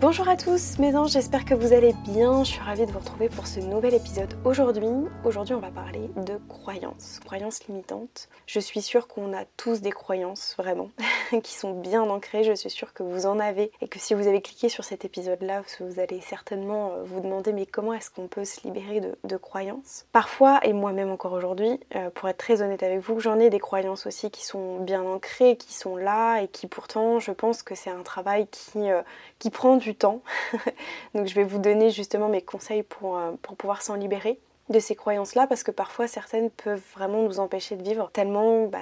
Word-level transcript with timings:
Bonjour 0.00 0.26
à 0.26 0.38
tous 0.38 0.78
mes 0.78 0.96
anges, 0.96 1.10
j'espère 1.10 1.44
que 1.44 1.52
vous 1.52 1.74
allez 1.74 1.92
bien. 2.08 2.44
Je 2.44 2.52
suis 2.52 2.60
ravie 2.60 2.86
de 2.86 2.90
vous 2.90 2.98
retrouver 2.98 3.28
pour 3.28 3.46
ce 3.46 3.60
nouvel 3.60 3.92
épisode 3.92 4.32
aujourd'hui. 4.42 4.88
Aujourd'hui, 5.22 5.54
on 5.54 5.60
va 5.60 5.70
parler 5.70 6.08
de 6.16 6.38
croyances, 6.48 7.20
croyances 7.22 7.66
limitantes. 7.66 8.30
Je 8.46 8.58
suis 8.58 8.80
sûre 8.80 9.06
qu'on 9.06 9.34
a 9.34 9.44
tous 9.58 9.82
des 9.82 9.90
croyances 9.90 10.54
vraiment 10.56 10.88
qui 11.42 11.54
sont 11.54 11.72
bien 11.72 12.02
ancrées. 12.02 12.44
Je 12.44 12.52
suis 12.52 12.70
sûre 12.70 12.92
que 12.92 13.02
vous 13.02 13.26
en 13.26 13.38
avez 13.38 13.70
et 13.80 13.88
que 13.88 13.98
si 13.98 14.14
vous 14.14 14.26
avez 14.26 14.40
cliqué 14.40 14.68
sur 14.68 14.84
cet 14.84 15.04
épisode-là, 15.04 15.62
vous 15.80 16.00
allez 16.00 16.20
certainement 16.20 16.92
euh, 16.92 17.02
vous 17.04 17.20
demander 17.20 17.52
mais 17.52 17.66
comment 17.66 17.94
est-ce 17.94 18.10
qu'on 18.10 18.26
peut 18.26 18.44
se 18.44 18.62
libérer 18.64 19.00
de, 19.00 19.36
croyances? 19.36 20.06
Parfois, 20.12 20.60
et 20.62 20.72
moi-même 20.72 21.10
encore 21.10 21.32
aujourd'hui, 21.32 21.80
euh, 21.96 22.10
pour 22.10 22.28
être 22.28 22.38
très 22.38 22.62
honnête 22.62 22.82
avec 22.82 23.00
vous, 23.00 23.18
j'en 23.18 23.38
ai 23.38 23.50
des 23.50 23.58
croyances 23.58 24.06
aussi 24.06 24.30
qui 24.30 24.44
sont 24.44 24.78
bien 24.78 25.02
ancrées, 25.02 25.56
qui 25.56 25.72
sont 25.72 25.96
là 25.96 26.40
et 26.40 26.48
qui 26.48 26.66
pourtant, 26.66 27.18
je 27.18 27.32
pense 27.32 27.62
que 27.62 27.74
c'est 27.74 27.90
un 27.90 28.02
travail 28.02 28.46
qui, 28.50 28.90
euh, 28.90 29.02
qui 29.38 29.50
prend 29.50 29.76
du 29.76 29.94
temps. 29.94 30.22
Donc 31.14 31.26
je 31.26 31.34
vais 31.34 31.44
vous 31.44 31.58
donner 31.58 31.90
justement 31.90 32.28
mes 32.28 32.42
conseils 32.42 32.82
pour, 32.82 33.18
pour 33.42 33.56
pouvoir 33.56 33.82
s'en 33.82 33.94
libérer 33.94 34.38
de 34.68 34.78
ces 34.78 34.94
croyances-là 34.94 35.46
parce 35.46 35.62
que 35.62 35.70
parfois 35.70 36.06
certaines 36.06 36.50
peuvent 36.50 36.82
vraiment 36.94 37.22
nous 37.22 37.40
empêcher 37.40 37.76
de 37.76 37.82
vivre 37.82 38.10
tellement 38.12 38.66
bah, 38.66 38.78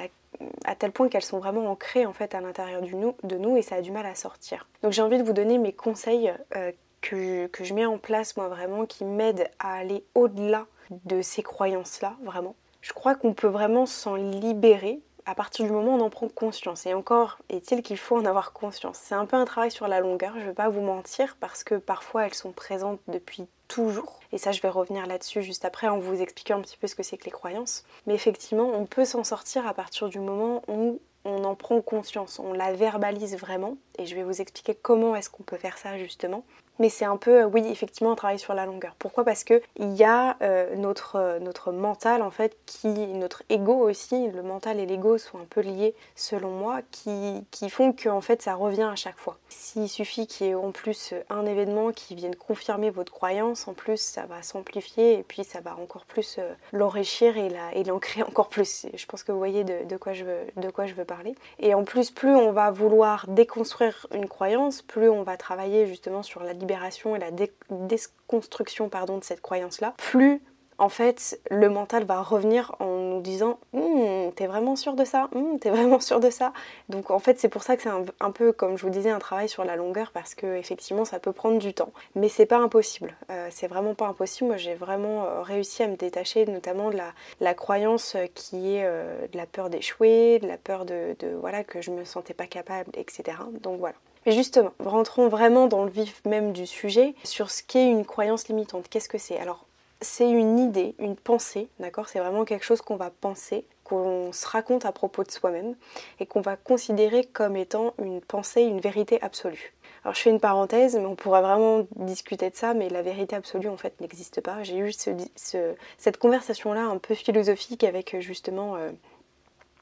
à 0.64 0.74
tel 0.74 0.92
point 0.92 1.08
qu'elles 1.08 1.22
sont 1.22 1.38
vraiment 1.38 1.70
ancrées 1.70 2.06
en 2.06 2.12
fait 2.12 2.34
à 2.34 2.40
l'intérieur 2.40 2.82
de 2.82 3.36
nous 3.36 3.56
et 3.56 3.62
ça 3.62 3.76
a 3.76 3.80
du 3.80 3.90
mal 3.90 4.06
à 4.06 4.14
sortir. 4.14 4.66
Donc 4.82 4.92
j'ai 4.92 5.02
envie 5.02 5.18
de 5.18 5.22
vous 5.22 5.32
donner 5.32 5.58
mes 5.58 5.72
conseils 5.72 6.32
euh, 6.56 6.72
que, 7.00 7.46
que, 7.46 7.64
je 7.64 7.74
mets 7.74 7.86
en 7.86 7.98
place 7.98 8.36
moi 8.36 8.48
vraiment 8.48 8.86
qui 8.86 9.04
m'aident 9.04 9.48
à 9.58 9.74
aller 9.74 10.04
au-delà 10.14 10.66
de 11.04 11.22
ces 11.22 11.42
croyances-là 11.42 12.16
vraiment. 12.22 12.54
Je 12.80 12.92
crois 12.92 13.14
qu'on 13.14 13.34
peut 13.34 13.48
vraiment 13.48 13.86
s'en 13.86 14.14
libérer 14.14 15.00
à 15.26 15.34
partir 15.34 15.64
du 15.64 15.70
moment 15.70 15.94
où 15.94 15.98
on 15.98 16.04
en 16.04 16.10
prend 16.10 16.28
conscience. 16.28 16.86
Et 16.86 16.94
encore 16.94 17.38
est-il 17.48 17.82
qu'il 17.82 17.98
faut 17.98 18.16
en 18.16 18.24
avoir 18.24 18.52
conscience. 18.52 18.98
C'est 19.00 19.14
un 19.14 19.26
peu 19.26 19.36
un 19.36 19.44
travail 19.44 19.70
sur 19.70 19.86
la 19.86 20.00
longueur, 20.00 20.32
je 20.34 20.40
ne 20.40 20.46
vais 20.46 20.54
pas 20.54 20.68
vous 20.68 20.80
mentir, 20.80 21.36
parce 21.40 21.62
que 21.62 21.76
parfois 21.76 22.26
elles 22.26 22.34
sont 22.34 22.52
présentes 22.52 23.00
depuis 23.08 23.46
toujours. 23.70 24.20
Et 24.32 24.38
ça, 24.38 24.52
je 24.52 24.60
vais 24.60 24.68
revenir 24.68 25.06
là-dessus 25.06 25.42
juste 25.42 25.64
après 25.64 25.88
en 25.88 25.98
vous 25.98 26.20
expliquant 26.20 26.58
un 26.58 26.60
petit 26.60 26.76
peu 26.76 26.86
ce 26.86 26.94
que 26.94 27.02
c'est 27.02 27.16
que 27.16 27.24
les 27.24 27.30
croyances. 27.30 27.84
Mais 28.06 28.14
effectivement, 28.14 28.68
on 28.68 28.84
peut 28.84 29.04
s'en 29.04 29.24
sortir 29.24 29.66
à 29.66 29.72
partir 29.72 30.08
du 30.08 30.18
moment 30.18 30.62
où 30.68 31.00
on 31.24 31.44
en 31.44 31.54
prend 31.54 31.80
conscience, 31.80 32.38
on 32.38 32.52
la 32.52 32.72
verbalise 32.72 33.36
vraiment. 33.36 33.76
Et 34.00 34.06
je 34.06 34.16
vais 34.16 34.22
vous 34.22 34.40
expliquer 34.40 34.74
comment 34.74 35.14
est-ce 35.14 35.28
qu'on 35.30 35.42
peut 35.42 35.58
faire 35.58 35.78
ça 35.78 35.98
justement 35.98 36.42
mais 36.80 36.88
c'est 36.88 37.04
un 37.04 37.18
peu, 37.18 37.42
euh, 37.42 37.44
oui, 37.44 37.62
effectivement, 37.70 38.10
un 38.10 38.16
travail 38.16 38.38
sur 38.38 38.54
la 38.54 38.64
longueur. 38.64 38.94
Pourquoi? 38.98 39.22
Parce 39.22 39.44
que 39.44 39.60
il 39.76 39.92
y 39.92 40.02
a 40.02 40.38
euh, 40.40 40.74
notre, 40.76 41.16
euh, 41.16 41.38
notre 41.38 41.72
mental, 41.72 42.22
en 42.22 42.30
fait, 42.30 42.56
qui, 42.64 42.88
notre 42.88 43.42
ego 43.50 43.74
aussi, 43.74 44.28
le 44.28 44.42
mental 44.42 44.80
et 44.80 44.86
l'ego 44.86 45.18
sont 45.18 45.38
un 45.38 45.44
peu 45.48 45.60
liés, 45.60 45.94
selon 46.16 46.50
moi, 46.50 46.80
qui, 46.90 47.44
qui 47.50 47.68
font 47.68 47.92
que, 47.92 48.08
en 48.08 48.22
fait, 48.22 48.40
ça 48.40 48.54
revient 48.54 48.88
à 48.90 48.96
chaque 48.96 49.18
fois. 49.18 49.36
S'il 49.50 49.90
suffit 49.90 50.26
qu'il 50.26 50.46
y 50.46 50.50
ait 50.50 50.54
en 50.54 50.72
plus 50.72 51.12
un 51.28 51.44
événement 51.44 51.92
qui 51.92 52.14
vienne 52.14 52.34
confirmer 52.34 52.88
votre 52.88 53.12
croyance, 53.12 53.68
en 53.68 53.74
plus, 53.74 54.00
ça 54.00 54.24
va 54.24 54.42
s'amplifier 54.42 55.18
et 55.18 55.22
puis 55.22 55.44
ça 55.44 55.60
va 55.60 55.76
encore 55.76 56.06
plus 56.06 56.40
l'enrichir 56.72 57.36
et, 57.36 57.84
l'ancrer 57.84 58.22
encore 58.26 58.48
plus. 58.48 58.86
Je 58.94 59.04
pense 59.04 59.22
que 59.22 59.32
vous 59.32 59.38
voyez 59.38 59.64
de, 59.64 59.96
quoi 59.98 60.14
je 60.14 60.24
veux, 60.24 60.40
de 60.56 60.70
quoi 60.70 60.86
je 60.86 60.94
veux 60.94 61.04
parler. 61.04 61.34
Et 61.58 61.74
en 61.74 61.84
plus, 61.84 62.10
plus 62.10 62.34
on 62.34 62.52
va 62.52 62.70
vouloir 62.70 63.26
déconstruire 63.28 63.89
une 64.14 64.28
croyance, 64.28 64.82
plus 64.82 65.08
on 65.08 65.22
va 65.22 65.36
travailler 65.36 65.86
justement 65.86 66.22
sur 66.22 66.42
la 66.42 66.52
liberté 66.52 66.70
et 67.14 67.18
la 67.18 67.30
déconstruction 67.30 68.88
pardon, 68.88 69.18
de 69.18 69.24
cette 69.24 69.40
croyance-là, 69.40 69.94
plus 69.96 70.42
en 70.80 70.88
fait, 70.88 71.38
le 71.50 71.68
mental 71.68 72.04
va 72.04 72.22
revenir 72.22 72.74
en 72.80 72.96
nous 72.96 73.20
disant 73.20 73.60
hum, 73.74 74.32
T'es 74.34 74.46
vraiment 74.46 74.76
sûr 74.76 74.94
de 74.94 75.04
ça? 75.04 75.28
Hum, 75.34 75.58
T'es 75.60 75.68
vraiment 75.68 76.00
sûr 76.00 76.20
de 76.20 76.30
ça? 76.30 76.54
Donc, 76.88 77.10
en 77.10 77.18
fait, 77.18 77.38
c'est 77.38 77.50
pour 77.50 77.62
ça 77.62 77.76
que 77.76 77.82
c'est 77.82 77.90
un, 77.90 78.30
peu, 78.30 78.52
comme 78.52 78.78
je 78.78 78.82
vous 78.84 78.90
disais, 78.90 79.10
un 79.10 79.18
travail 79.18 79.48
sur 79.48 79.64
la 79.64 79.76
longueur 79.76 80.10
parce 80.12 80.34
que, 80.34 80.56
effectivement, 80.56 81.04
ça 81.04 81.18
peut 81.18 81.32
prendre 81.32 81.58
du 81.58 81.74
temps. 81.74 81.92
Mais 82.14 82.30
c'est 82.30 82.46
pas 82.46 82.56
impossible. 82.56 83.14
Euh, 83.30 83.48
c'est 83.50 83.66
vraiment 83.66 83.94
pas 83.94 84.06
impossible. 84.06 84.48
Moi, 84.48 84.56
j'ai 84.56 84.74
vraiment 84.74 85.24
euh, 85.24 85.42
réussi 85.42 85.82
à 85.82 85.86
me 85.86 85.96
détacher, 85.96 86.46
notamment 86.46 86.90
de 86.90 86.98
la, 87.40 87.54
croyance 87.54 88.16
qui 88.34 88.76
est 88.76 88.84
euh, 88.84 89.26
de 89.30 89.36
la 89.36 89.44
peur 89.44 89.68
d'échouer, 89.68 90.38
de 90.38 90.48
la 90.48 90.56
peur 90.56 90.86
de, 90.86 91.14
de, 91.18 91.28
voilà, 91.38 91.62
que 91.62 91.82
je 91.82 91.90
me 91.90 92.04
sentais 92.04 92.32
pas 92.32 92.46
capable, 92.46 92.90
etc. 92.94 93.36
Donc, 93.60 93.78
voilà. 93.80 93.96
Mais 94.24 94.32
justement, 94.32 94.72
rentrons 94.78 95.28
vraiment 95.28 95.66
dans 95.66 95.84
le 95.84 95.90
vif 95.90 96.22
même 96.24 96.52
du 96.52 96.66
sujet 96.66 97.14
sur 97.24 97.50
ce 97.50 97.62
qu'est 97.62 97.86
une 97.86 98.06
croyance 98.06 98.48
limitante. 98.48 98.86
Qu'est-ce 98.88 99.08
que 99.08 99.18
c'est? 99.18 99.38
Alors, 99.38 99.66
c'est 100.00 100.30
une 100.30 100.58
idée, 100.58 100.94
une 100.98 101.16
pensée, 101.16 101.68
d'accord? 101.78 102.08
C'est 102.08 102.20
vraiment 102.20 102.44
quelque 102.44 102.64
chose 102.64 102.80
qu'on 102.80 102.96
va 102.96 103.10
penser, 103.10 103.64
qu'on 103.84 104.32
se 104.32 104.46
raconte 104.46 104.84
à 104.84 104.92
propos 104.92 105.24
de 105.24 105.30
soi-même 105.30 105.74
et 106.20 106.26
qu'on 106.26 106.40
va 106.40 106.56
considérer 106.56 107.24
comme 107.24 107.56
étant 107.56 107.94
une 107.98 108.20
pensée, 108.20 108.62
une 108.62 108.80
vérité 108.80 109.20
absolue. 109.22 109.74
Alors 110.04 110.14
je 110.14 110.22
fais 110.22 110.30
une 110.30 110.40
parenthèse, 110.40 110.96
mais 110.96 111.04
on 111.04 111.14
pourra 111.14 111.42
vraiment 111.42 111.86
discuter 111.96 112.48
de 112.48 112.56
ça, 112.56 112.72
mais 112.72 112.88
la 112.88 113.02
vérité 113.02 113.36
absolue 113.36 113.68
en 113.68 113.76
fait 113.76 114.00
n'existe 114.00 114.40
pas. 114.40 114.62
J'ai 114.62 114.78
eu 114.78 114.92
cette 114.92 116.16
conversation-là 116.16 116.84
un 116.84 116.98
peu 116.98 117.14
philosophique 117.14 117.84
avec 117.84 118.18
justement 118.20 118.76
euh, 118.76 118.90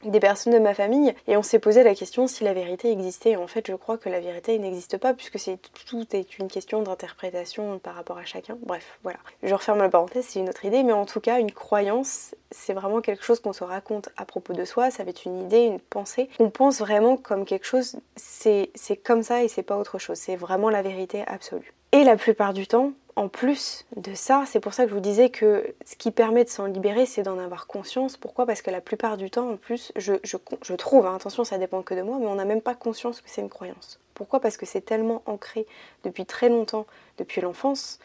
des 0.04 0.20
personnes 0.20 0.53
de 0.53 0.59
ma 0.59 0.75
famille 0.75 1.14
et 1.26 1.36
on 1.36 1.42
s'est 1.42 1.59
posé 1.59 1.82
la 1.82 1.94
question 1.94 2.26
si 2.26 2.44
la 2.44 2.53
vérité 2.53 2.91
existait. 2.91 3.36
En 3.36 3.47
fait, 3.47 3.66
je 3.66 3.75
crois 3.75 3.98
que 3.98 4.09
la 4.09 4.20
vérité 4.20 4.59
n'existe 4.59 4.98
pas 4.98 5.14
puisque 5.14 5.38
c'est 5.38 5.59
tout 5.86 6.06
est 6.14 6.38
une 6.38 6.48
question 6.48 6.82
d'interprétation 6.82 7.78
par 7.78 7.94
rapport 7.94 8.19
à 8.19 8.25
chacun. 8.25 8.56
Bref, 8.62 8.98
voilà. 9.03 9.19
Je 9.42 9.54
referme 9.54 9.78
la 9.78 9.88
parenthèse, 9.88 10.26
c'est 10.28 10.41
une 10.41 10.48
autre 10.48 10.64
idée, 10.64 10.82
mais 10.82 10.92
en 10.92 11.06
tout 11.06 11.20
cas, 11.20 11.38
une 11.41 11.53
croyance, 11.53 12.34
c'est 12.50 12.72
vraiment 12.72 13.00
quelque 13.00 13.25
chose 13.25 13.41
qu'on 13.41 13.53
se 13.53 13.64
raconte 13.64 14.08
à 14.16 14.25
propos 14.25 14.53
de 14.53 14.64
soi, 14.64 14.91
ça 14.91 15.04
va 15.04 15.10
être 15.10 15.25
une 15.25 15.41
idée, 15.41 15.64
une 15.64 15.81
pensée. 15.81 16.28
On 16.38 16.50
pense 16.50 16.78
vraiment 16.78 17.16
comme 17.16 17.44
quelque 17.44 17.66
chose, 17.66 17.97
c'est 18.16 18.70
comme 19.04 19.22
ça 19.22 19.42
et 19.42 19.48
c'est 19.48 19.62
pas 19.62 19.76
autre 19.76 19.98
chose. 19.98 20.19
C'est 20.19 20.37
vraiment 20.37 20.70
la 20.70 20.82
vérité 20.82 21.25
absolue. 21.26 21.75
Et 21.93 22.04
la 22.04 22.16
plupart 22.16 22.53
du 22.53 22.66
temps, 22.66 22.93
en 23.16 23.28
plus 23.28 23.87
de 23.97 24.15
ça, 24.15 24.44
c'est 24.47 24.60
pour 24.60 24.75
ça 24.75 24.84
que 24.84 24.91
je 24.91 24.94
vous 24.94 25.00
disais 25.00 25.31
que 25.31 25.75
ce 25.84 25.97
qui 25.97 26.10
permet 26.10 26.44
de 26.44 26.50
s'en 26.50 26.66
libérer, 26.66 27.06
c'est 27.06 27.22
d'en 27.22 27.38
avoir 27.38 27.66
conscience. 27.66 28.16
Pourquoi? 28.16 28.47
Parce 28.47 28.62
que 28.62 28.71
la 28.71 28.81
plupart 28.81 29.16
du 29.16 29.31
temps, 29.31 29.50
en 29.50 29.56
plus, 29.56 29.91
je, 29.97 30.75
trouve, 30.76 31.06
hein, 31.06 31.16
attention, 31.16 31.44
ça 31.44 31.59
dépend 31.59 31.82
que 31.82 31.94
de 31.94 32.03
moi, 32.03 32.19
mais 32.21 32.26
on 32.26 32.34
n'a 32.34 32.44
même 32.44 32.60
pas 32.60 32.75
conscience 32.75 33.21
que 33.21 33.31
c'est 33.31 33.41
une 33.41 33.49
croyance. 33.49 33.99
Pourquoi? 34.15 34.41
Parce 34.41 34.56
que 34.56 34.66
c'est 34.66 34.82
tellement 34.82 35.22
ancré 35.26 35.66
depuis 36.04 36.26
très 36.26 36.49
longtemps, 36.49 36.87
depuis 37.16 37.41
l'enfance, 37.41 37.99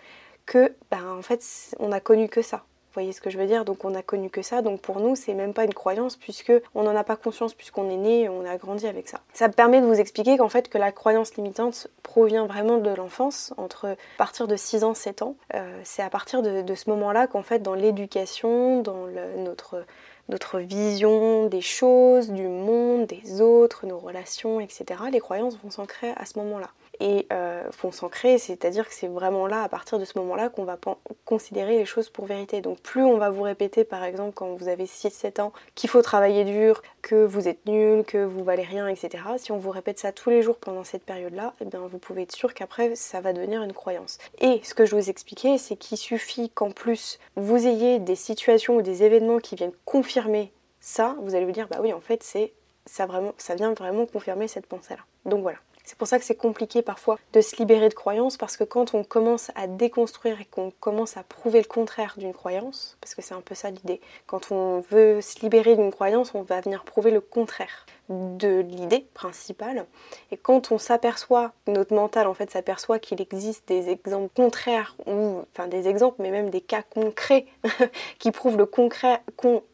que, 0.45 0.73
ben, 0.89 1.17
en 1.17 1.21
fait, 1.21 1.43
on 1.79 1.89
n'a 1.89 1.99
connu 1.99 2.29
que 2.29 2.41
ça. 2.41 2.63
Vous 2.93 2.99
voyez 2.99 3.11
ce 3.11 3.21
que 3.21 3.31
je 3.31 3.39
veux 3.39 3.47
dire? 3.47 3.65
Donc 3.65 3.85
on 3.85 3.95
a 3.95 4.03
connu 4.03 4.29
que 4.29 4.43
ça, 4.43 4.61
donc 4.61 4.79
pour 4.79 4.99
nous 4.99 5.15
c'est 5.15 5.33
même 5.33 5.55
pas 5.55 5.63
une 5.63 5.73
croyance 5.73 6.15
puisque 6.15 6.53
on 6.75 6.83
n'en 6.83 6.95
a 6.95 7.03
pas 7.03 7.15
conscience 7.15 7.55
puisqu'on 7.55 7.89
est 7.89 7.97
né, 7.97 8.29
on 8.29 8.45
a 8.45 8.55
grandi 8.57 8.85
avec 8.85 9.09
ça. 9.09 9.19
Ça 9.33 9.47
me 9.47 9.53
permet 9.53 9.81
de 9.81 9.87
vous 9.87 9.99
expliquer 9.99 10.37
qu'en 10.37 10.47
fait 10.47 10.69
que 10.69 10.77
la 10.77 10.91
croyance 10.91 11.33
limitante 11.35 11.87
provient 12.03 12.45
vraiment 12.45 12.77
de 12.77 12.91
l'enfance, 12.91 13.51
entre 13.57 13.87
à 13.87 13.95
partir 14.19 14.47
de 14.47 14.55
6 14.55 14.83
ans, 14.83 14.93
7 14.93 15.23
ans. 15.23 15.35
Euh, 15.55 15.81
c'est 15.83 16.03
à 16.03 16.09
partir 16.11 16.43
de, 16.43 16.75
ce 16.75 16.87
moment-là 16.91 17.25
qu'en 17.25 17.41
fait 17.41 17.63
dans 17.63 17.73
l'éducation, 17.73 18.83
dans 18.83 19.07
notre 19.37 19.83
notre 20.29 20.59
vision 20.59 21.47
des 21.47 21.61
choses, 21.61 22.31
du 22.31 22.47
monde, 22.47 23.07
des 23.07 23.41
autres, 23.41 23.52
nos 23.83 23.97
relations, 23.97 24.59
etc. 24.59 24.85
Les 25.11 25.19
croyances 25.19 25.57
vont 25.63 25.69
s'ancrer 25.69 26.11
à 26.15 26.25
ce 26.25 26.37
moment-là 26.39 26.69
et 26.99 27.27
euh, 27.33 27.63
font 27.71 27.91
s'ancrer, 27.91 28.37
c'est-à-dire 28.37 28.87
que 28.87 28.93
c'est 28.93 29.07
vraiment 29.07 29.47
là, 29.47 29.63
à 29.63 29.69
partir 29.69 29.99
de 29.99 30.05
ce 30.05 30.17
moment-là, 30.19 30.49
qu'on 30.49 30.63
va 30.63 30.77
considérer 31.25 31.77
les 31.77 31.85
choses 31.85 32.09
pour 32.09 32.25
vérité. 32.25 32.61
Donc 32.61 32.79
plus 32.79 33.03
on 33.03 33.17
va 33.17 33.29
vous 33.29 33.41
répéter, 33.41 33.83
par 33.83 34.03
exemple, 34.03 34.33
quand 34.35 34.53
vous 34.55 34.67
avez 34.67 34.85
6-7 34.85 35.41
ans, 35.41 35.53
qu'il 35.75 35.89
faut 35.89 36.01
travailler 36.01 36.45
dur, 36.45 36.81
que 37.01 37.25
vous 37.25 37.47
êtes 37.47 37.65
nul, 37.65 38.03
que 38.03 38.23
vous 38.23 38.43
valez 38.43 38.63
rien, 38.63 38.87
etc. 38.87 39.23
Si 39.37 39.51
on 39.51 39.57
vous 39.57 39.71
répète 39.71 39.99
ça 39.99 40.11
tous 40.11 40.29
les 40.29 40.41
jours 40.41 40.57
pendant 40.57 40.83
cette 40.83 41.03
période-là, 41.03 41.53
eh 41.61 41.65
bien 41.65 41.79
vous 41.79 41.97
pouvez 41.97 42.23
être 42.23 42.31
sûr 42.31 42.53
qu'après 42.53 42.95
ça 42.95 43.21
va 43.21 43.33
devenir 43.33 43.63
une 43.63 43.73
croyance. 43.73 44.19
Et 44.39 44.61
ce 44.63 44.73
que 44.73 44.85
je 44.85 44.95
vous 44.95 45.09
expliquais, 45.09 45.57
c'est 45.57 45.75
qu'il 45.75 45.97
suffit 45.97 46.49
qu'en 46.49 46.71
plus 46.71 47.19
vous 47.35 47.67
ayez 47.67 47.99
des 47.99 48.15
situations 48.15 48.77
ou 48.77 48.81
des 48.81 49.03
événements 49.03 49.39
qui 49.39 49.55
viennent 49.55 49.73
confirmer 49.85 50.51
ça, 50.79 51.15
vous 51.21 51.33
allez 51.33 51.45
vous 51.45 51.51
dire 51.51 51.67
bah 51.69 51.77
oui 51.81 51.93
en 51.93 52.01
fait 52.01 52.23
c'est 52.23 52.53
ça 52.85 53.05
vraiment 53.05 53.33
ça 53.37 53.55
vient 53.55 53.73
vraiment 53.73 54.05
confirmer 54.05 54.47
cette 54.47 54.67
pensée 54.67 54.95
là. 54.95 55.03
Donc 55.25 55.41
voilà. 55.41 55.57
C'est 55.85 55.97
pour 55.97 56.07
ça 56.07 56.17
que 56.17 56.23
c'est 56.23 56.35
compliqué 56.35 56.81
parfois 56.81 57.19
de 57.33 57.41
se 57.41 57.57
libérer 57.57 57.89
de 57.89 57.93
croyances 57.93 58.37
parce 58.37 58.55
que 58.55 58.63
quand 58.63 58.93
on 58.93 59.03
commence 59.03 59.51
à 59.55 59.67
déconstruire 59.67 60.39
et 60.39 60.45
qu'on 60.45 60.71
commence 60.79 61.17
à 61.17 61.23
prouver 61.23 61.59
le 61.59 61.67
contraire 61.67 62.15
d'une 62.17 62.33
croyance, 62.33 62.97
parce 63.01 63.15
que 63.15 63.21
c'est 63.21 63.33
un 63.33 63.41
peu 63.41 63.53
ça 63.53 63.69
l'idée, 63.69 63.99
quand 64.25 64.51
on 64.51 64.79
veut 64.79 65.19
se 65.19 65.41
libérer 65.41 65.75
d'une 65.75 65.91
croyance, 65.91 66.33
on 66.35 66.41
va 66.41 66.61
venir 66.61 66.85
prouver 66.85 67.11
le 67.11 67.19
contraire 67.19 67.85
de 68.09 68.59
l'idée 68.59 69.05
principale. 69.13 69.85
Et 70.31 70.37
quand 70.37 70.71
on 70.71 70.77
s'aperçoit, 70.77 71.51
notre 71.67 71.93
mental 71.93 72.27
en 72.27 72.33
fait 72.33 72.51
s'aperçoit 72.51 72.99
qu'il 72.99 73.21
existe 73.21 73.67
des 73.67 73.89
exemples 73.89 74.29
contraires, 74.35 74.95
ou 75.05 75.41
enfin 75.53 75.67
des 75.67 75.87
exemples, 75.87 76.21
mais 76.21 76.31
même 76.31 76.49
des 76.49 76.61
cas 76.61 76.81
concrets 76.81 77.45
qui 78.19 78.31
prouvent 78.31 78.57
le, 78.57 78.65
concret, 78.65 79.21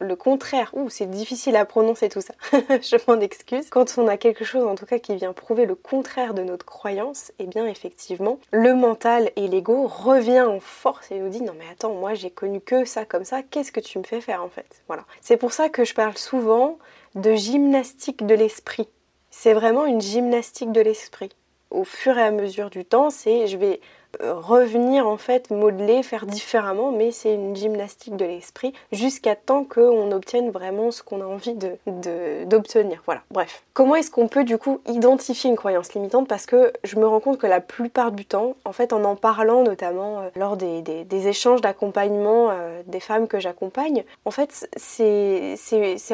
le 0.00 0.16
contraire. 0.16 0.70
Ouh, 0.74 0.88
c'est 0.88 1.10
difficile 1.10 1.56
à 1.56 1.64
prononcer 1.64 2.08
tout 2.08 2.20
ça. 2.20 2.34
Je 2.52 2.96
m'en 3.08 3.20
excuse. 3.20 3.68
Quand 3.70 3.98
on 3.98 4.06
a 4.06 4.16
quelque 4.16 4.44
chose 4.44 4.64
en 4.64 4.74
tout 4.74 4.86
cas 4.86 4.98
qui 4.98 5.16
vient 5.16 5.32
prouver 5.32 5.66
le 5.66 5.74
contraire 5.74 6.34
de 6.34 6.42
notre 6.42 6.64
croyance, 6.64 7.30
et 7.38 7.44
eh 7.44 7.46
bien 7.46 7.66
effectivement, 7.66 8.38
le 8.52 8.74
mental 8.74 9.30
et 9.36 9.48
l'ego 9.48 9.86
revient 9.86 10.42
en 10.42 10.60
force 10.60 11.10
et 11.10 11.18
nous 11.18 11.28
dit 11.28 11.42
non 11.42 11.54
mais 11.58 11.64
attends, 11.70 11.94
moi 11.94 12.14
j'ai 12.14 12.30
connu 12.30 12.60
que 12.60 12.84
ça 12.84 13.04
comme 13.04 13.24
ça, 13.24 13.42
qu'est-ce 13.42 13.72
que 13.72 13.80
tu 13.80 13.98
me 13.98 14.04
fais 14.04 14.20
faire 14.20 14.42
en 14.44 14.48
fait? 14.48 14.82
Voilà. 14.86 15.04
C'est 15.20 15.36
pour 15.36 15.52
ça 15.52 15.68
que 15.68 15.84
je 15.84 15.94
parle 15.94 16.16
souvent 16.16 16.78
de 17.14 17.34
gymnastique 17.34 18.26
de 18.26 18.34
l'esprit. 18.34 18.88
C'est 19.30 19.54
vraiment 19.54 19.86
une 19.86 20.00
gymnastique 20.00 20.72
de 20.72 20.80
l'esprit. 20.80 21.30
Au 21.70 21.84
fur 21.84 22.18
et 22.18 22.22
à 22.22 22.30
mesure 22.30 22.70
du 22.70 22.84
temps, 22.84 23.10
c'est 23.10 23.46
je 23.46 23.56
vais 23.56 23.80
revenir 24.20 25.06
en 25.06 25.16
fait 25.16 25.50
modeler, 25.50 26.02
faire 26.02 26.26
différemment, 26.26 26.92
mais 26.92 27.12
c'est 27.12 27.34
une 27.34 27.54
gymnastique 27.54 28.16
de 28.16 28.24
l'esprit 28.24 28.72
jusqu'à 28.92 29.36
temps 29.36 29.64
qu'on 29.64 30.10
obtienne 30.12 30.50
vraiment 30.50 30.90
ce 30.90 31.02
qu'on 31.02 31.20
a 31.20 31.24
envie 31.24 31.54
d'obtenir. 31.54 32.98
De, 32.98 33.04
voilà, 33.04 33.22
bref. 33.30 33.62
Comment 33.72 33.94
est-ce 33.94 34.10
qu'on 34.10 34.28
peut 34.28 34.44
du 34.44 34.58
coup 34.58 34.80
identifier 34.86 35.50
une 35.50 35.56
croyance 35.56 35.94
limitante? 35.94 36.28
Parce 36.28 36.46
que 36.46 36.72
je 36.84 36.96
me 36.96 37.06
rends 37.06 37.20
compte 37.20 37.38
que 37.38 37.46
la 37.46 37.60
plupart 37.60 38.12
du 38.12 38.24
temps, 38.24 38.54
en 38.64 38.72
fait 38.72 38.92
en 38.92 39.04
en 39.04 39.16
parlant 39.16 39.62
notamment 39.62 40.20
euh, 40.20 40.28
lors 40.36 40.56
des, 40.56 40.82
échanges 41.10 41.60
d'accompagnement 41.60 42.48
euh, 42.50 42.82
des 42.86 43.00
femmes 43.00 43.28
que 43.28 43.38
j'accompagne, 43.38 44.04
en 44.24 44.30
fait 44.30 44.68
c'est 44.76 45.56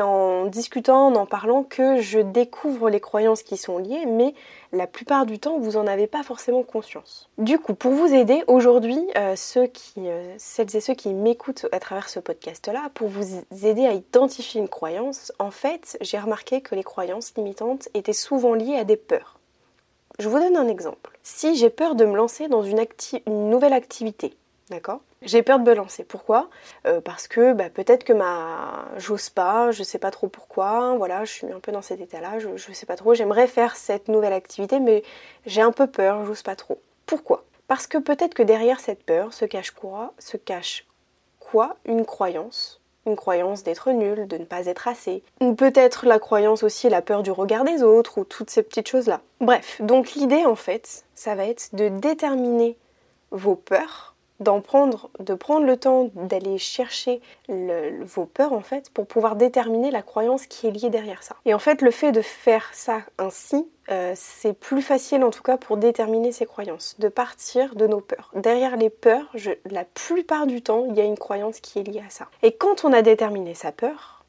en 0.00 0.46
discutant, 0.46 1.08
en 1.08 1.14
en 1.16 1.26
parlant 1.26 1.62
que 1.62 2.00
je 2.00 2.20
découvre 2.20 2.90
les 2.90 3.00
croyances 3.00 3.42
qui 3.42 3.56
sont 3.56 3.78
liées, 3.78 4.06
mais 4.06 4.34
la 4.76 4.86
plupart 4.86 5.26
du 5.26 5.38
temps, 5.38 5.58
vous 5.58 5.72
n'en 5.72 5.86
avez 5.86 6.06
pas 6.06 6.22
forcément 6.22 6.62
conscience. 6.62 7.28
Du 7.38 7.58
coup, 7.58 7.74
pour 7.74 7.92
vous 7.92 8.12
aider 8.12 8.44
aujourd'hui, 8.46 8.98
euh, 9.16 9.34
euh, 9.36 10.34
celles 10.38 10.76
et 10.76 10.80
ceux 10.80 10.94
qui 10.94 11.12
m'écoutent 11.12 11.66
à 11.72 11.80
travers 11.80 12.08
ce 12.08 12.20
podcast-là, 12.20 12.90
pour 12.94 13.08
vous 13.08 13.44
aider 13.64 13.86
à 13.86 13.92
identifier 13.92 14.60
une 14.60 14.68
croyance, 14.68 15.32
en 15.38 15.50
fait, 15.50 15.98
j'ai 16.00 16.18
remarqué 16.18 16.60
que 16.60 16.74
les 16.74 16.84
croyances 16.84 17.34
limitantes 17.36 17.88
étaient 17.94 18.12
souvent 18.12 18.54
liées 18.54 18.76
à 18.76 18.84
des 18.84 18.96
peurs. 18.96 19.38
Je 20.18 20.28
vous 20.28 20.38
donne 20.38 20.56
un 20.56 20.68
exemple. 20.68 21.18
Si 21.22 21.56
j'ai 21.56 21.70
peur 21.70 21.94
de 21.94 22.04
me 22.04 22.16
lancer 22.16 22.48
dans 22.48 22.62
une 22.62 22.84
nouvelle 23.26 23.74
activité, 23.74 24.34
D'accord 24.68 25.00
J'ai 25.22 25.42
peur 25.42 25.60
de 25.60 25.70
me 25.70 25.76
lancer. 25.76 26.02
Pourquoi? 26.02 26.50
Euh, 26.86 27.00
Parce 27.00 27.28
que 27.28 27.52
bah, 27.52 27.70
peut-être 27.70 28.02
que 28.02 28.12
ma 28.12 28.86
j'ose 28.96 29.30
pas, 29.30 29.70
je 29.70 29.84
sais 29.84 29.98
pas 29.98 30.10
trop 30.10 30.26
pourquoi, 30.26 30.96
voilà, 30.96 31.24
je 31.24 31.32
suis 31.32 31.52
un 31.52 31.60
peu 31.60 31.70
dans 31.70 31.82
cet 31.82 32.00
état-là, 32.00 32.40
je, 32.40 32.56
je 32.56 32.72
sais 32.72 32.86
pas 32.86 32.96
trop, 32.96 33.14
j'aimerais 33.14 33.46
faire 33.46 33.76
cette 33.76 34.08
nouvelle 34.08 34.32
activité, 34.32 34.80
mais 34.80 35.04
j'ai 35.46 35.62
un 35.62 35.70
peu 35.70 35.86
peur, 35.86 36.24
j'ose 36.24 36.42
pas 36.42 36.56
trop. 36.56 36.80
Pourquoi? 37.06 37.44
Parce 37.68 37.86
que 37.86 37.98
peut-être 37.98 38.34
que 38.34 38.42
derrière 38.42 38.80
cette 38.80 39.04
peur 39.04 39.32
se 39.32 39.44
cache 39.44 39.70
quoi 39.70 40.12
Se 40.18 40.36
cache 40.36 40.84
quoi? 41.38 41.76
Une 41.84 42.04
croyance. 42.04 42.80
Une 43.06 43.14
croyance 43.14 43.62
d'être 43.62 43.92
nul, 43.92 44.26
de 44.26 44.36
ne 44.36 44.44
pas 44.44 44.66
être 44.66 44.88
assez. 44.88 45.22
Ou 45.40 45.54
peut-être 45.54 46.06
la 46.06 46.18
croyance 46.18 46.64
aussi, 46.64 46.88
la 46.88 47.02
peur 47.02 47.22
du 47.22 47.30
regard 47.30 47.62
des 47.62 47.84
autres, 47.84 48.18
ou 48.18 48.24
toutes 48.24 48.50
ces 48.50 48.64
petites 48.64 48.88
choses-là. 48.88 49.20
Bref, 49.40 49.80
donc 49.80 50.14
l'idée 50.14 50.44
en 50.44 50.56
fait, 50.56 51.04
ça 51.14 51.36
va 51.36 51.44
être 51.44 51.72
de 51.76 51.88
déterminer 51.88 52.76
vos 53.30 53.54
peurs 53.54 54.15
d'en 54.40 54.60
prendre, 54.60 55.10
de 55.18 55.34
prendre 55.34 55.66
le 55.66 55.76
temps 55.76 56.10
d'aller 56.14 56.58
chercher 56.58 57.20
vos 57.48 58.26
peurs 58.26 58.52
en 58.52 58.60
fait 58.60 58.90
pour 58.90 59.06
pouvoir 59.06 59.36
déterminer 59.36 59.90
la 59.90 60.02
croyance 60.02 60.46
qui 60.46 60.66
est 60.66 60.70
liée 60.70 60.90
derrière 60.90 61.22
ça. 61.22 61.36
Et 61.44 61.54
en 61.54 61.58
fait, 61.58 61.82
le 61.82 61.90
fait 61.90 62.12
de 62.12 62.22
faire 62.22 62.68
ça 62.72 63.00
ainsi, 63.18 63.66
euh, 63.90 64.12
c'est 64.16 64.52
plus 64.52 64.82
facile 64.82 65.22
en 65.22 65.30
tout 65.30 65.42
cas 65.42 65.56
pour 65.56 65.76
déterminer 65.76 66.32
ses 66.32 66.46
croyances, 66.46 66.96
de 66.98 67.08
partir 67.08 67.76
de 67.76 67.86
nos 67.86 68.00
peurs. 68.00 68.30
Derrière 68.34 68.76
les 68.76 68.90
peurs, 68.90 69.34
la 69.64 69.84
plupart 69.84 70.46
du 70.46 70.62
temps, 70.62 70.86
il 70.88 70.96
y 70.96 71.00
a 71.00 71.04
une 71.04 71.18
croyance 71.18 71.60
qui 71.60 71.78
est 71.78 71.84
liée 71.84 72.02
à 72.06 72.10
ça. 72.10 72.28
Et 72.42 72.52
quand 72.52 72.84
on 72.84 72.92
a 72.92 73.02
déterminé 73.02 73.54
sa 73.54 73.72
peur, 73.72 74.24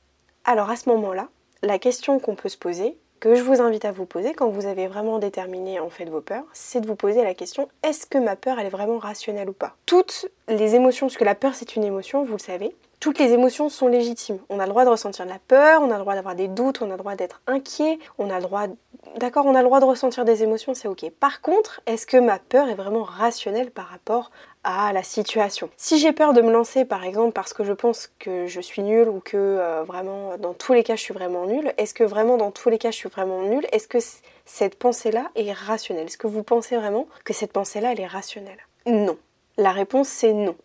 alors 0.46 0.70
à 0.70 0.76
ce 0.76 0.90
moment-là, 0.90 1.30
la 1.64 1.80
question 1.80 2.20
qu'on 2.20 2.36
peut 2.36 2.50
se 2.50 2.58
poser, 2.58 2.98
que 3.20 3.36
je 3.36 3.42
vous 3.42 3.62
invite 3.62 3.86
à 3.86 3.92
vous 3.92 4.06
poser 4.06 4.34
quand 4.34 4.50
vous 4.50 4.66
avez 4.66 4.88
vraiment 4.88 5.20
déterminé 5.20 5.80
en 5.80 5.90
fait 5.90 6.06
vos 6.06 6.22
peurs, 6.22 6.44
c'est 6.54 6.82
de 6.82 6.88
vous 6.88 6.96
poser 6.96 7.24
la 7.24 7.34
question 7.34 7.70
est-ce 7.84 8.06
que 8.06 8.18
ma 8.18 8.36
peur 8.36 8.60
elle 8.60 8.68
est 8.68 8.72
vraiment 8.72 8.98
rationnelle 8.98 9.50
ou 9.50 9.54
pas? 9.54 9.76
Toutes 9.86 10.28
les 10.48 10.76
émotions, 10.76 11.08
parce 11.08 11.18
que 11.18 11.24
la 11.24 11.36
peur 11.36 11.56
c'est 11.56 11.76
une 11.76 11.84
émotion, 11.84 12.24
vous 12.24 12.34
le 12.34 12.40
savez, 12.40 12.76
toutes 13.00 13.20
les 13.20 13.32
émotions 13.32 13.70
sont 13.70 13.88
légitimes. 13.88 14.40
On 14.50 14.60
a 14.60 14.64
le 14.64 14.70
droit 14.70 14.84
de 14.84 14.90
ressentir 14.90 15.26
de 15.26 15.30
la 15.30 15.40
peur, 15.40 15.82
on 15.84 15.92
a 15.92 15.98
le 15.98 16.02
droit 16.02 16.16
d'avoir 16.16 16.34
des 16.34 16.48
doutes, 16.48 16.82
on 16.82 16.88
a 16.88 16.94
le 16.94 16.98
droit 16.98 17.16
d'être 17.16 17.42
inquiet, 17.46 18.00
on 18.18 18.30
a 18.30 18.38
le 18.38 18.44
droit 18.44 18.68
D'accord, 19.16 19.46
on 19.46 19.56
a 19.56 19.62
le 19.62 19.66
droit 19.66 19.80
de 19.80 19.86
ressentir 19.86 20.26
des 20.26 20.44
émotions, 20.44 20.74
c'est 20.74 20.88
ok. 20.88 21.10
Par 21.20 21.42
contre, 21.42 21.82
est-ce 21.86 22.06
que 22.06 22.18
ma 22.18 22.40
peur 22.40 22.68
est 22.70 22.76
vraiment 22.76 23.04
rationnelle 23.04 23.72
par 23.72 23.88
rapport 23.88 24.32
à 24.68 24.92
la 24.92 25.02
situation. 25.02 25.70
Si 25.78 25.98
j'ai 25.98 26.12
peur 26.12 26.34
de 26.34 26.42
me 26.42 26.52
lancer 26.52 26.84
par 26.84 27.06
exemple 27.06 27.32
parce 27.32 27.54
que 27.54 27.64
je 27.64 27.72
pense 27.72 28.12
que 28.20 28.48
je 28.48 28.60
suis 28.60 28.82
nulle 28.82 29.08
ou 29.08 29.22
que 29.22 29.38
euh, 29.38 29.84
vraiment 29.84 30.38
dans 30.38 30.54
tous 30.54 30.74
les 30.74 30.84
cas 30.84 30.98
je 30.98 31.02
suis 31.02 31.14
vraiment 31.14 31.46
nulle, 31.46 31.74
est-ce 31.78 31.94
que 31.94 32.04
vraiment 32.04 32.36
dans 32.36 32.52
tous 32.52 32.70
les 32.70 32.78
cas 32.78 32.92
je 32.92 32.98
suis 32.98 33.08
vraiment 33.08 33.42
nulle? 33.44 33.66
Est-ce 33.72 33.88
que 33.88 34.00
cette 34.44 34.78
pensée-là 34.78 35.32
est 35.36 35.54
rationnelle? 35.54 36.08
Est-ce 36.08 36.18
que 36.18 36.28
vous 36.28 36.44
pensez 36.44 36.76
vraiment 36.76 37.08
que 37.24 37.32
cette 37.32 37.54
pensée-là 37.54 37.94
elle 37.94 38.02
est 38.02 38.08
rationnelle? 38.08 38.60
Non. 38.86 39.18
La 39.56 39.72
réponse 39.72 40.10
c'est 40.10 40.34
non. 40.34 40.58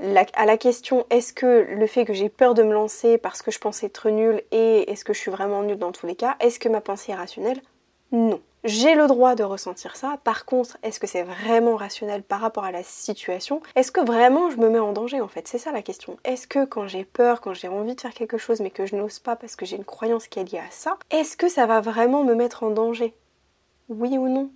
à 0.00 0.46
la 0.46 0.56
question 0.56 1.06
est-ce 1.10 1.32
que 1.32 1.64
le 1.70 1.86
fait 1.86 2.04
que 2.04 2.12
j'ai 2.12 2.30
peur 2.30 2.54
de 2.54 2.64
me 2.64 2.72
lancer 2.72 3.18
parce 3.18 3.40
que 3.40 3.52
je 3.52 3.60
pense 3.60 3.84
être 3.84 4.10
nulle 4.10 4.42
et 4.50 4.90
est-ce 4.90 5.04
que 5.04 5.12
je 5.12 5.20
suis 5.20 5.30
vraiment 5.30 5.62
nulle 5.62 5.78
dans 5.78 5.92
tous 5.92 6.08
les 6.08 6.16
cas, 6.16 6.34
est-ce 6.40 6.58
que 6.58 6.68
ma 6.68 6.80
pensée 6.80 7.12
est 7.12 7.16
rationnelle? 7.16 7.62
Non. 8.10 8.40
J'ai 8.66 8.94
le 8.94 9.06
droit 9.06 9.34
de 9.34 9.44
ressentir 9.44 9.94
ça. 9.94 10.16
Par 10.24 10.46
contre, 10.46 10.78
est-ce 10.82 10.98
que 10.98 11.06
c'est 11.06 11.22
vraiment 11.22 11.76
rationnel 11.76 12.22
par 12.22 12.40
rapport 12.40 12.64
à 12.64 12.72
la 12.72 12.82
situation? 12.82 13.60
Est-ce 13.76 13.92
que 13.92 14.00
vraiment 14.00 14.48
je 14.48 14.56
me 14.56 14.70
mets 14.70 14.78
en 14.78 14.94
danger 14.94 15.20
en 15.20 15.28
fait? 15.28 15.46
C'est 15.46 15.58
ça 15.58 15.70
la 15.70 15.82
question. 15.82 16.16
Est-ce 16.24 16.46
que 16.46 16.64
quand 16.64 16.86
j'ai 16.86 17.04
peur, 17.04 17.42
quand 17.42 17.52
j'ai 17.52 17.68
envie 17.68 17.94
de 17.94 18.00
faire 18.00 18.14
quelque 18.14 18.38
chose 18.38 18.60
mais 18.60 18.70
que 18.70 18.86
je 18.86 18.96
n'ose 18.96 19.18
pas 19.18 19.36
parce 19.36 19.54
que 19.54 19.66
j'ai 19.66 19.76
une 19.76 19.84
croyance 19.84 20.28
qui 20.28 20.38
est 20.38 20.50
liée 20.50 20.60
à 20.60 20.70
ça, 20.70 20.96
est-ce 21.10 21.36
que 21.36 21.50
ça 21.50 21.66
va 21.66 21.82
vraiment 21.82 22.24
me 22.24 22.34
mettre 22.34 22.62
en 22.62 22.70
danger? 22.70 23.12
Oui 23.90 24.16
ou 24.16 24.30
non? 24.30 24.50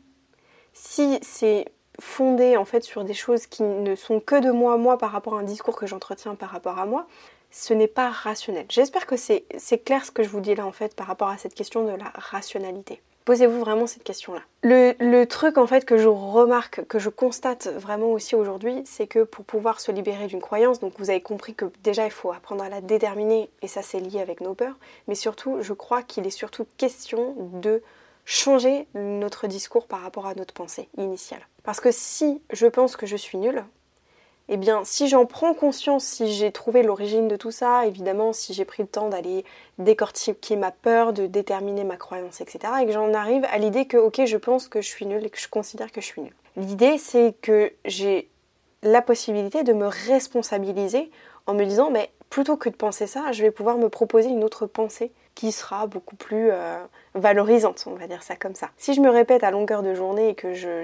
Si 0.72 1.18
c'est 1.20 1.66
fondé 2.00 2.56
en 2.56 2.64
fait 2.64 2.84
sur 2.84 3.04
des 3.04 3.12
choses 3.12 3.46
qui 3.46 3.62
ne 3.62 3.94
sont 3.94 4.20
que 4.20 4.40
de 4.40 4.50
moi, 4.50 4.78
moi 4.78 4.96
par 4.96 5.12
rapport 5.12 5.34
à 5.34 5.40
un 5.40 5.42
discours 5.42 5.76
que 5.76 5.86
j'entretiens 5.86 6.34
par 6.34 6.48
rapport 6.48 6.78
à 6.78 6.86
moi, 6.86 7.06
ce 7.50 7.74
n'est 7.74 7.88
pas 7.88 8.08
rationnel. 8.08 8.64
J'espère 8.70 9.06
que 9.06 9.16
c'est 9.16 9.44
clair 9.84 10.06
ce 10.06 10.10
que 10.10 10.22
je 10.22 10.30
vous 10.30 10.40
dis 10.40 10.54
là 10.54 10.64
en 10.64 10.72
fait 10.72 10.96
par 10.96 11.08
rapport 11.08 11.28
à 11.28 11.36
cette 11.36 11.54
question 11.54 11.84
de 11.84 11.90
la 11.90 12.10
rationalité. 12.14 13.02
Posez-vous 13.28 13.60
vraiment 13.60 13.86
cette 13.86 14.04
question-là. 14.04 14.40
Le, 14.62 15.24
truc 15.26 15.58
en 15.58 15.66
fait 15.66 15.84
que 15.84 15.98
je 15.98 16.08
remarque, 16.08 16.86
que 16.86 16.98
je 16.98 17.10
constate 17.10 17.66
vraiment 17.66 18.10
aussi 18.12 18.34
aujourd'hui, 18.34 18.80
c'est 18.86 19.06
que 19.06 19.22
pour 19.22 19.44
pouvoir 19.44 19.80
se 19.80 19.92
libérer 19.92 20.28
d'une 20.28 20.40
croyance, 20.40 20.80
donc 20.80 20.94
vous 20.96 21.10
avez 21.10 21.20
compris 21.20 21.54
que 21.54 21.66
déjà 21.82 22.06
il 22.06 22.10
faut 22.10 22.32
apprendre 22.32 22.64
à 22.64 22.70
la 22.70 22.80
déterminer 22.80 23.50
et 23.60 23.68
ça 23.68 23.82
c'est 23.82 24.00
lié 24.00 24.22
avec 24.22 24.40
nos 24.40 24.54
peurs, 24.54 24.78
mais 25.08 25.14
surtout 25.14 25.58
je 25.60 25.74
crois 25.74 26.02
qu'il 26.02 26.26
est 26.26 26.30
surtout 26.30 26.66
question 26.78 27.34
de 27.52 27.82
changer 28.24 28.86
notre 28.94 29.46
discours 29.46 29.86
par 29.88 30.00
rapport 30.00 30.24
à 30.24 30.34
notre 30.34 30.54
pensée 30.54 30.88
initiale. 30.96 31.46
Parce 31.64 31.80
que 31.80 31.90
si 31.92 32.40
je 32.54 32.66
pense 32.66 32.96
que 32.96 33.04
je 33.04 33.16
suis 33.16 33.36
nulle, 33.36 33.62
eh 34.48 34.56
bien, 34.56 34.82
si 34.84 35.08
j'en 35.08 35.26
prends 35.26 35.52
conscience, 35.52 36.04
si 36.04 36.32
j'ai 36.32 36.52
trouvé 36.52 36.82
l'origine 36.82 37.28
de 37.28 37.36
tout 37.36 37.50
ça, 37.50 37.84
évidemment, 37.84 38.32
si 38.32 38.54
j'ai 38.54 38.64
pris 38.64 38.82
le 38.82 38.88
temps 38.88 39.08
d'aller 39.08 39.44
décortiquer 39.78 40.56
ma 40.56 40.70
peur, 40.70 41.12
de 41.12 41.26
déterminer 41.26 41.84
ma 41.84 41.96
croyance, 41.96 42.40
etc., 42.40 42.72
et 42.82 42.86
que 42.86 42.92
j'en 42.92 43.12
arrive 43.12 43.44
à 43.50 43.58
l'idée 43.58 43.86
que, 43.86 43.98
ok, 43.98 44.24
je 44.24 44.36
pense 44.38 44.68
que 44.68 44.80
je 44.80 44.88
suis 44.88 45.04
nulle 45.04 45.26
et 45.26 45.30
que 45.30 45.38
je 45.38 45.48
considère 45.48 45.92
que 45.92 46.00
je 46.00 46.06
suis 46.06 46.22
nulle. 46.22 46.34
L'idée, 46.56 46.96
c'est 46.96 47.34
que 47.42 47.72
j'ai 47.84 48.28
la 48.82 49.02
possibilité 49.02 49.64
de 49.64 49.74
me 49.74 49.86
responsabiliser 49.86 51.10
en 51.46 51.54
me 51.54 51.64
disant, 51.64 51.90
mais 51.90 52.10
plutôt 52.30 52.56
que 52.56 52.68
de 52.68 52.76
penser 52.76 53.06
ça, 53.06 53.32
je 53.32 53.42
vais 53.42 53.50
pouvoir 53.50 53.78
me 53.78 53.88
proposer 53.88 54.28
une 54.28 54.44
autre 54.44 54.66
pensée 54.66 55.12
qui 55.34 55.52
sera 55.52 55.86
beaucoup 55.86 56.16
plus 56.16 56.50
euh, 56.50 56.82
valorisante, 57.14 57.84
on 57.86 57.94
va 57.94 58.08
dire 58.08 58.22
ça 58.24 58.34
comme 58.34 58.56
ça. 58.56 58.70
Si 58.76 58.94
je 58.94 59.00
me 59.00 59.08
répète 59.08 59.44
à 59.44 59.50
longueur 59.50 59.82
de 59.82 59.94
journée 59.94 60.30
et 60.30 60.34
que 60.34 60.52
je, 60.52 60.82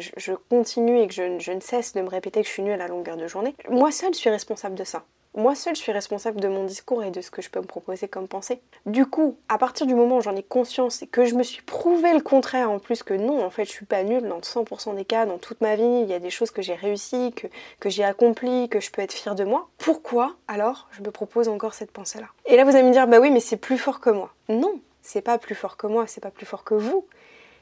continue 0.48 1.00
et 1.00 1.08
que 1.08 1.14
je, 1.14 1.38
je, 1.40 1.52
ne 1.52 1.60
cesse 1.60 1.92
de 1.94 2.02
me 2.02 2.08
répéter 2.08 2.40
que 2.40 2.46
je 2.46 2.52
suis 2.52 2.62
nulle 2.62 2.80
à 2.80 2.86
longueur 2.86 3.16
de 3.16 3.26
journée, 3.26 3.54
moi 3.68 3.90
seule 3.90 4.14
suis 4.14 4.30
responsable 4.30 4.76
de 4.76 4.84
ça 4.84 5.04
moi 5.34 5.54
seule 5.54 5.74
je 5.74 5.80
suis 5.80 5.92
responsable 5.92 6.40
de 6.40 6.48
mon 6.48 6.64
discours 6.64 7.02
et 7.02 7.10
de 7.10 7.20
ce 7.20 7.30
que 7.30 7.42
je 7.42 7.50
peux 7.50 7.60
me 7.60 7.66
proposer 7.66 8.08
comme 8.08 8.28
pensée. 8.28 8.60
Du 8.86 9.06
coup, 9.06 9.36
à 9.48 9.58
partir 9.58 9.86
du 9.86 9.94
moment 9.94 10.18
où 10.18 10.20
j'en 10.20 10.36
ai 10.36 10.42
conscience 10.42 11.02
et 11.02 11.06
que 11.06 11.24
je 11.24 11.34
me 11.34 11.42
suis 11.42 11.62
prouvé 11.62 12.12
le 12.12 12.20
contraire 12.20 12.70
en 12.70 12.78
plus 12.78 13.02
que 13.02 13.14
non, 13.14 13.44
en 13.44 13.50
fait 13.50 13.64
je 13.64 13.70
suis 13.70 13.86
pas 13.86 14.02
nulle 14.04 14.28
dans 14.28 14.40
100% 14.40 14.94
des 14.94 15.04
cas, 15.04 15.26
dans 15.26 15.38
toute 15.38 15.60
ma 15.60 15.76
vie, 15.76 16.00
il 16.02 16.08
y 16.08 16.14
a 16.14 16.20
des 16.20 16.30
choses 16.30 16.50
que 16.50 16.62
j'ai 16.62 16.74
réussi, 16.74 17.32
que, 17.32 17.46
que 17.80 17.90
j'ai 17.90 18.04
accompli, 18.04 18.68
que 18.68 18.80
je 18.80 18.90
peux 18.90 19.02
être 19.02 19.12
fière 19.12 19.34
de 19.34 19.44
moi. 19.44 19.68
Pourquoi 19.78 20.36
alors 20.48 20.88
je 20.92 21.02
me 21.02 21.10
propose 21.10 21.48
encore 21.48 21.74
cette 21.74 21.90
pensée-là? 21.90 22.28
Et 22.46 22.56
là 22.56 22.64
vous 22.64 22.74
allez 22.76 22.86
me 22.86 22.92
dire, 22.92 23.06
bah 23.06 23.18
oui 23.20 23.30
mais 23.30 23.40
c'est 23.40 23.56
plus 23.56 23.78
fort 23.78 24.00
que 24.00 24.10
moi. 24.10 24.32
Non, 24.48 24.80
c'est 25.02 25.22
pas 25.22 25.38
plus 25.38 25.54
fort 25.54 25.76
que 25.76 25.86
moi, 25.86 26.06
c'est 26.06 26.22
pas 26.22 26.30
plus 26.30 26.46
fort 26.46 26.64
que 26.64 26.74
vous 26.74 27.06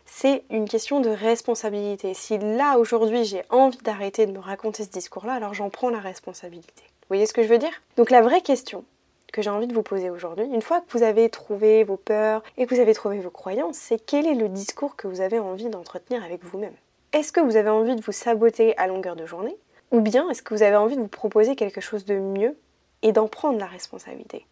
c'est 0.05 0.43
une 0.51 0.69
question 0.69 1.01
de 1.01 1.09
responsabilité. 1.09 2.13
Si 2.13 2.37
là 2.37 2.77
aujourd'hui 2.77 3.25
j'ai 3.25 3.45
envie 3.51 3.79
d'arrêter 3.79 4.27
de 4.27 4.33
me 4.33 4.41
raconter 4.41 4.83
ce 4.83 4.91
discours-là, 4.91 5.35
alors 5.35 5.55
j'en 5.55 5.71
prends 5.71 5.91
la 5.91 6.01
responsabilité 6.01 6.83
voyez 7.09 7.27
ce 7.27 7.33
que 7.33 7.43
je 7.43 7.49
veux 7.49 7.59
dire? 7.59 7.83
Donc 7.97 8.11
la 8.11 8.23
vraie 8.23 8.41
question 8.41 8.85
que 9.33 9.43
j'ai 9.43 9.51
envie 9.51 9.67
de 9.67 9.75
vous 9.75 9.83
poser 9.83 10.11
aujourd'hui, 10.11 10.45
une 10.45 10.63
fois 10.63 10.81
que 10.81 10.97
vous 10.97 11.03
avez 11.03 11.31
trouvé 11.31 11.85
vos 11.85 11.97
peurs 11.97 12.43
et 12.57 12.67
que 12.67 12.75
vous 12.75 12.81
avez 12.81 12.95
trouvé 12.95 13.21
vos 13.21 13.31
croyances, 13.31 13.77
c'est 13.77 13.99
quel 13.99 14.27
est 14.27 14.35
le 14.35 14.49
discours 14.49 14.95
que 14.95 15.09
vous 15.09 15.21
avez 15.21 15.39
envie 15.39 15.69
d'entretenir 15.69 16.23
avec 16.23 16.45
vous-même? 16.45 16.75
Est-ce 17.13 17.33
que 17.33 17.41
vous 17.41 17.57
avez 17.57 17.71
envie 17.71 17.97
de 17.97 18.03
vous 18.03 18.13
saboter 18.13 18.77
à 18.79 18.87
longueur 18.87 19.17
de 19.17 19.27
journée? 19.27 19.57
Ou 19.91 20.01
bien 20.01 20.29
est-ce 20.31 20.43
que 20.43 20.55
vous 20.55 20.63
avez 20.63 20.77
envie 20.77 20.97
de 20.97 21.03
vous 21.03 21.09
proposer 21.09 21.57
quelque 21.57 21.81
chose 21.81 22.05
de 22.05 22.15
mieux 22.15 22.57
et 23.03 23.13
d'en 23.13 23.29
prendre 23.29 23.59
la 23.59 23.67
responsabilité? 23.67 24.47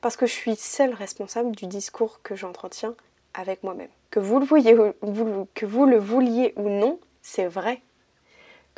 Parce 0.00 0.16
que 0.16 0.26
je 0.26 0.32
suis 0.32 0.56
seule 0.56 0.94
responsable 0.94 1.50
du 1.54 1.66
discours 1.66 2.20
que 2.22 2.34
j'entretiens 2.34 2.94
avec 3.34 3.62
moi-même. 3.62 3.90
Vous 4.16 4.40
que 4.40 5.66
vous 5.66 5.86
le 5.86 5.98
vouliez 5.98 6.52
ou 6.56 6.68
non, 6.68 6.98
c'est 7.22 7.46
vrai. 7.46 7.82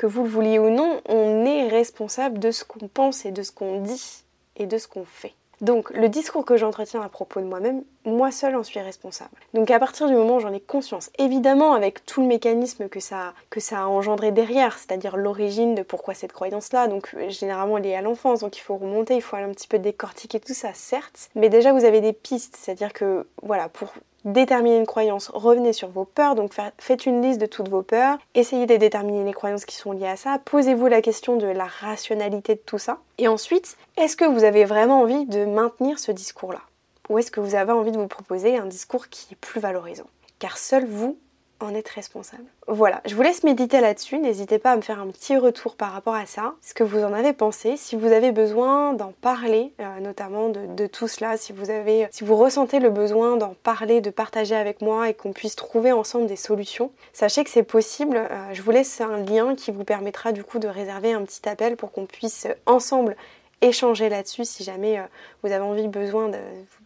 Que 0.03 0.09
vous 0.09 0.25
le 0.25 0.29
vouliez 0.29 0.59
ou 0.59 0.69
non, 0.69 1.01
on 1.09 1.45
est 1.45 1.69
responsable 1.69 2.41
de 2.41 2.51
ce 2.51 2.65
qu'on 2.65 2.89
pense 2.89 3.25
et 3.25 3.31
de 3.31 3.45
ce 3.45 3.53
qu'on 3.53 3.83
dit 3.83 4.25
et 4.57 4.67
de 4.67 4.77
ce 4.77 4.89
qu'on 4.89 5.05
fait. 5.05 5.33
Donc 5.61 5.91
le 5.91 6.09
discours 6.09 6.45
que 6.45 6.57
j'entretiens 6.57 7.03
à 7.03 7.09
propos 7.09 7.39
de 7.39 7.47
moi-même, 7.47 7.85
moi 8.05 8.33
seule 8.33 8.57
en 8.57 8.65
suis 8.65 8.81
responsable. 8.81 9.31
Donc 9.55 9.71
à 9.71 9.79
partir 9.79 10.09
du 10.09 10.15
moment 10.15 10.39
où 10.39 10.41
j'en 10.41 10.53
ai 10.53 10.59
conscience, 10.59 11.11
évidemment 11.21 11.75
avec 11.75 12.05
tout 12.05 12.21
le 12.21 12.27
mécanisme 12.27 12.89
que 12.89 12.99
ça, 12.99 13.33
que 13.49 13.61
ça 13.61 13.83
a 13.83 13.87
engendré 13.87 14.33
derrière, 14.33 14.77
c'est-à-dire 14.77 15.17
l'origine 15.17 15.77
de 15.77 15.83
pourquoi 15.83 16.15
cette 16.15 16.33
croyance-là, 16.33 16.89
donc 16.89 17.15
euh, 17.15 17.31
généralement 17.31 17.77
liée 17.77 17.95
à 17.95 18.03
l'enfance, 18.03 18.41
donc 18.41 18.59
il 18.59 18.61
faut 18.61 18.77
remonter, 18.77 19.15
il 19.15 19.23
faut 19.23 19.37
aller 19.37 19.49
un 19.49 19.53
petit 19.53 19.69
peu 19.69 19.79
décortiquer 19.79 20.41
tout 20.41 20.53
ça, 20.53 20.75
certes, 20.75 21.31
mais 21.37 21.49
déjà 21.49 21.73
vous 21.73 21.85
avez 21.85 22.01
des 22.01 22.13
pistes, 22.13 22.57
c'est-à-dire 22.61 22.93
que 22.93 23.29
voilà, 23.41 23.69
pour 23.69 23.95
déterminer 24.25 24.79
une 24.79 24.87
croyance, 24.87 25.31
revenez 25.33 25.73
sur 25.73 25.89
vos 25.89 26.05
peurs, 26.05 26.35
donc 26.35 26.53
faites 26.79 27.07
une 27.07 27.23
liste 27.23 27.41
de 27.41 27.47
toutes 27.47 27.69
vos 27.69 27.83
peurs, 27.83 28.19
essayez 28.35 28.67
de 28.67 28.77
déterminer 28.77 29.25
les 29.25 29.33
croyances 29.33 29.65
qui 29.65 29.77
sont 29.77 29.93
liées 29.93 30.07
à 30.07 30.17
ça, 30.17 30.39
posez-vous 30.45 30.87
la 30.87 31.03
question 31.03 31.37
de 31.37 31.47
la 31.47 31.67
rationalité 31.67 32.55
de 32.55 32.61
tout 32.65 32.79
ça, 32.79 32.99
et 33.19 33.29
ensuite, 33.29 33.77
est-ce 33.97 34.17
que 34.17 34.25
vous 34.25 34.45
avez 34.45 34.65
vraiment 34.65 35.01
envie 35.01 35.27
de 35.27 35.45
maintenir 35.45 35.99
ce 35.99 36.13
discours-là? 36.13 36.61
Ou 37.09 37.19
est-ce 37.19 37.31
que 37.31 37.41
vous 37.41 37.55
avez 37.55 37.73
envie 37.73 37.93
de 37.93 37.99
vous 37.99 38.07
proposer 38.07 38.57
un 38.57 38.67
discours 38.67 39.09
qui 39.09 39.33
est 39.33 39.37
plus 39.37 39.61
valorisant? 39.61 40.07
Car 40.39 40.57
seul 40.57 40.87
vous 40.87 41.19
en 41.63 41.75
être 41.75 41.89
responsable. 41.91 42.45
Voilà, 42.69 43.01
je 43.07 43.15
vous 43.15 43.23
laisse 43.23 43.43
méditer 43.43 43.81
là-dessus. 43.81 44.19
N'hésitez 44.19 44.59
pas 44.59 44.73
à 44.73 44.77
me 44.77 44.83
faire 44.83 45.01
un 45.01 45.09
petit 45.09 45.37
retour 45.37 45.77
par 45.77 45.93
rapport 45.93 46.15
à 46.15 46.27
ça, 46.27 46.55
ce 46.61 46.75
que 46.75 46.85
vous 46.85 47.03
en 47.03 47.13
avez 47.13 47.33
pensé. 47.33 47.77
Si 47.77 47.97
vous 47.97 48.13
avez 48.13 48.33
besoin 48.33 48.93
d'en 48.93 49.13
parler, 49.21 49.73
euh, 49.81 50.01
notamment 50.01 50.49
de, 50.49 50.87
tout 50.87 51.09
cela, 51.09 51.37
si 51.37 51.53
vous 51.53 51.71
avez, 51.71 52.09
si 52.11 52.25
vous 52.25 52.37
ressentez 52.37 52.79
le 52.79 52.91
besoin 52.91 53.37
d'en 53.37 53.55
parler, 53.63 54.01
de 54.01 54.11
partager 54.11 54.55
avec 54.55 54.81
moi 54.81 55.09
et 55.09 55.15
qu'on 55.15 55.33
puisse 55.33 55.57
trouver 55.57 55.93
ensemble 55.93 56.27
des 56.27 56.37
solutions, 56.37 56.91
sachez 57.13 57.45
que 57.45 57.51
c'est 57.51 57.63
possible. 57.63 58.17
Euh, 58.17 58.53
je 58.53 58.63
vous 58.63 58.71
laisse 58.71 59.01
un 59.01 59.19
lien 59.19 59.55
qui 59.55 59.71
vous 59.71 59.85
permettra 59.85 60.33
du 60.33 60.45
coup 60.45 60.59
de 60.59 60.69
réserver 60.69 61.13
un 61.13 61.23
petit 61.23 61.49
appel 61.49 61.77
pour 61.77 61.93
qu'on 61.93 62.07
puisse 62.07 62.47
ensemble 62.67 63.17
échanger 63.63 64.09
là-dessus 64.09 64.45
si 64.45 64.65
jamais 64.65 64.99
euh, 64.99 65.03
vous 65.43 65.53
avez 65.53 65.65
envie, 65.65 65.89
besoin 65.89 66.29
de, 66.29 66.39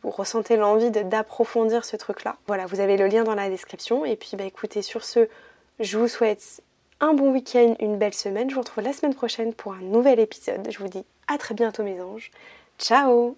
vous 0.02 0.11
ressentez 0.11 0.56
l'envie 0.56 0.90
d'approfondir 0.90 1.85
ce 1.85 1.97
truc-là. 1.97 2.37
Voilà, 2.47 2.66
vous 2.66 2.80
avez 2.80 2.97
le 2.97 3.09
lien 3.09 3.25
dans 3.25 3.35
la 3.35 3.49
description. 3.49 4.04
Et 4.04 4.16
puis 4.16 4.37
bah 4.37 4.45
écoutez, 4.45 4.83
sur 4.83 5.04
ce, 5.04 5.28
je 5.80 5.99
vous 5.99 6.09
souhaite 6.09 6.62
un 7.00 7.12
bon 7.12 7.33
week-end, 7.33 7.75
une 7.80 7.99
belle 7.99 8.14
semaine. 8.14 8.49
Je 8.49 8.54
vous 8.54 8.61
retrouve 8.61 8.85
la 8.85 8.92
semaine 8.92 9.14
prochaine 9.14 9.52
pour 9.52 9.73
un 9.73 9.83
nouvel 9.83 10.21
épisode. 10.21 10.68
Je 10.71 10.78
vous 10.78 10.88
dis 10.88 11.04
à 11.26 11.38
très 11.38 11.54
bientôt 11.54 11.83
mes 11.83 12.00
anges. 12.00 12.30
Ciao 12.78 13.37